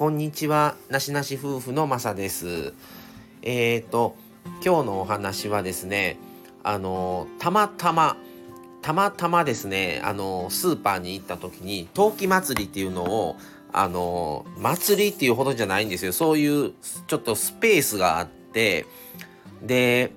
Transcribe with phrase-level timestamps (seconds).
[0.00, 0.76] こんにちは。
[0.88, 2.72] なしなし夫婦のまさです。
[3.42, 4.16] えっ、ー、と、
[4.64, 6.16] 今日のお話はですね、
[6.62, 8.16] あの、たまたま、
[8.80, 13.36] たまたまですね、あの、スーパーに行った時に、陶器祭りっていうのを、
[13.74, 16.14] あの、祭りっていうほどじゃないんですよ。
[16.14, 16.72] そういう、
[17.06, 18.86] ちょっとスペースがあって、
[19.60, 20.12] で、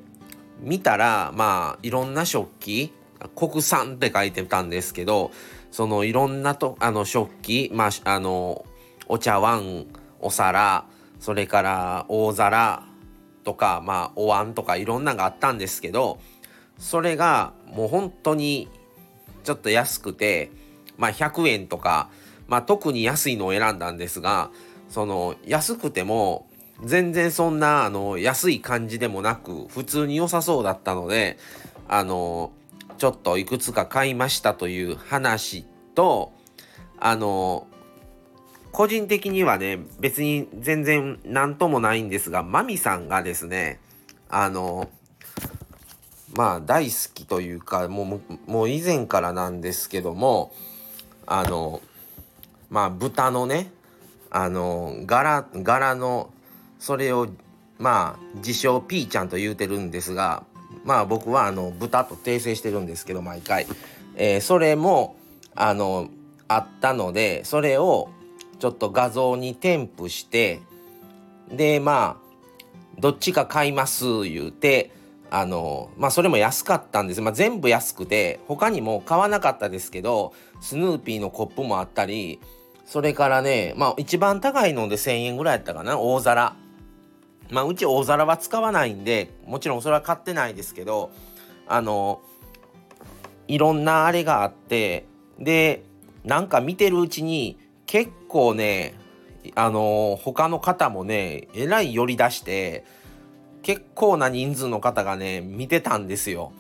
[0.62, 2.94] 見たら、まあ、いろんな食器、
[3.36, 5.32] 国産って書いてたんですけど、
[5.72, 8.64] そのいろんなと、あの、食器、まあ、あの、
[9.08, 9.86] お茶碗、
[10.20, 10.86] お皿、
[11.20, 12.84] それから大皿
[13.44, 16.20] とか、まあ、お椀とかいろんなのがあったんですけど、
[16.78, 18.70] それがもう本当に
[19.44, 20.52] ちょっと安くて、
[20.98, 22.10] まあ、100円とか、
[22.48, 24.52] まあ、特に安いのを選んだんですが、
[24.90, 26.48] その安くても
[26.84, 31.38] 全然そんなあの安い感じでもなく普通に良さそうだったので
[31.88, 32.52] あの
[32.98, 35.66] ちょっといくつか買いましたという話
[35.96, 36.32] と
[37.00, 37.68] あの
[38.74, 43.80] 個人的にはね別に全然何ともないんですがマミさんがですね
[44.30, 44.90] あの
[46.34, 50.52] まあ大好きというかもうもう以前からなんですけども
[51.28, 51.82] あの
[52.72, 53.72] まあ豚のね
[54.32, 56.32] あの柄柄の
[56.80, 57.28] それを
[57.78, 60.44] まあ自称ピーちゃんと言うてるんですが
[60.84, 63.68] まあ僕はあの豚と訂正してるんですけど毎回、
[64.16, 65.16] えー、それも
[65.54, 66.10] あの
[66.48, 68.10] あったのでそれを
[68.64, 70.62] ちょっと画像に添付して
[71.52, 74.92] でまあどっちか買います言うて
[75.30, 82.40] あのまあそれも安かったんです、まあ、全部安くて他にも買わなかったですけどスヌーピーのコップもあったり
[82.86, 86.56] それからねまあ一番高いので1,000円ぐらいやったかな大皿。
[87.52, 91.12] まあ、うち大皿は使わないんでもちろんそれは買ってないですけど
[91.68, 92.22] あの
[93.50, 95.06] いろんなあれがあって
[95.38, 95.84] で
[96.24, 97.60] なんか見てるうちに
[97.94, 98.96] 結構ね
[99.54, 102.86] あの他の方もねえらい寄り出して
[103.62, 106.54] 結構な人数の方がね見てたんですよ。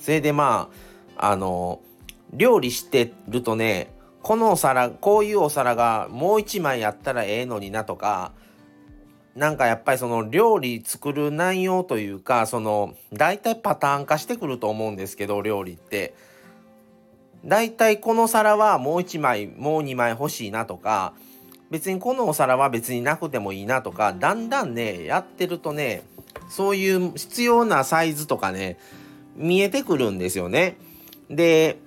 [0.00, 0.70] それでま
[1.16, 1.82] ああの
[2.32, 8.32] 料理してるとねこのお皿こういうお皿がもう一枚あったらええのになとか
[9.36, 16.16] なんかやっぱりその料理作る内容というかその大体パターン化してくると思うんですけど料理って
[17.44, 21.12] 大体この皿はもう1枚もう2枚欲しいなとか
[21.70, 26.02] 別にこのお皿は別になくてもいいなとかだんだんねやってるとね
[26.48, 28.78] そういう必要なサイズとかね
[29.36, 30.76] 見えてくるんですよね。
[31.30, 31.78] で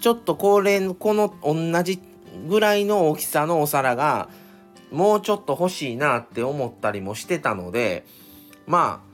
[0.00, 2.00] ちょっとこれこの同じ
[2.48, 4.28] ぐらいの大きさのお皿が
[4.90, 8.04] もうちょっと欲しいなって思ったりもしてたので
[8.66, 9.12] まあ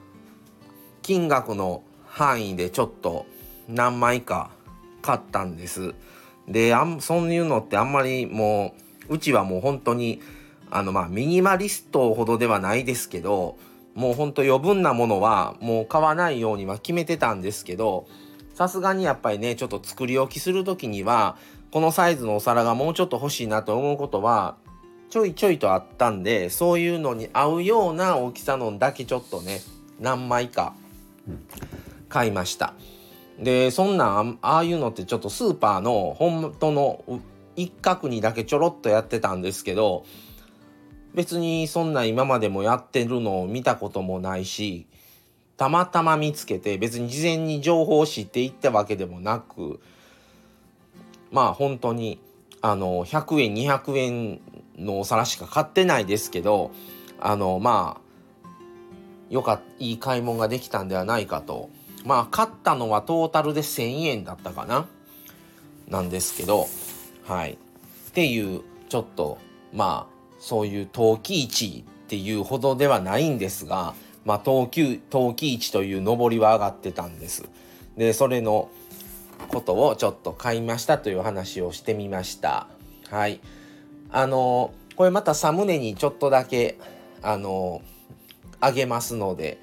[1.02, 3.26] 金額の範囲でちょっと
[3.68, 4.50] 何枚か
[5.02, 5.94] 買ったんです。
[6.48, 8.74] であんそういうのってあんまりも
[9.08, 10.20] ううちはもう本当に
[10.70, 13.56] あのまあミニマリストほどではないですけど
[13.94, 18.06] もうほんと余分なものはもう買わないようには決めてたんですけど
[18.54, 21.36] さすがにやっぱりねちょっと作り置きする時には
[21.70, 24.56] このサイズのお皿がもうちょっと欲しいなと思うことは
[25.10, 29.60] ちょいちょいとあったんでそういうのに合うような大きさのだけちょっとね
[30.00, 30.74] 何枚か
[32.08, 32.74] 買いました
[33.38, 37.04] でそんなんああいうのってちょっとスーパーの本当の
[37.56, 40.04] 一角にだけちょろっとやってたんですけど
[41.14, 44.86] 別にそんな今までもやってるのを見たこともないし
[45.56, 49.80] たまたま見つけて別に事前に情報を知っていったわけでもなく
[51.30, 52.20] まあ本当に
[52.60, 54.40] あの100円200円
[54.76, 56.70] のお皿しか買ってないですけど
[57.20, 58.08] あのまあ
[59.30, 61.70] よかいい買い物ができたんではないかと
[62.08, 64.86] まあ買ったのはトータルで1,000円だったかな
[65.88, 66.66] なんですけど
[67.26, 67.56] はいっ
[68.12, 69.36] ていうちょっと
[69.74, 73.92] まあそういう陶器市っていうほどではないんですが
[74.24, 77.46] まあ陶器陶器市という上りは上がってたんです。
[77.98, 78.70] でそれの
[79.48, 82.68] ことをちょっと買いましたという話をしてみました。
[83.10, 83.40] はい。
[84.10, 86.78] あのこれまたサムネにちょっとだけ
[87.20, 87.82] あの
[88.60, 89.60] あげますので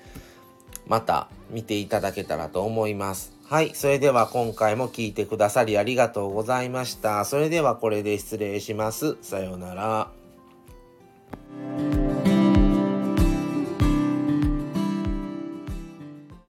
[0.86, 3.34] また見ていただけたらと思います。
[3.48, 3.76] はい。
[3.76, 7.26] それでは今回も聞いてくださりありがとうございました。
[7.26, 9.18] それではこれで失礼します。
[9.22, 10.25] さようなら。